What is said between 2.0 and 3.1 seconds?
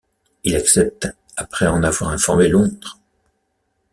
informé Londres.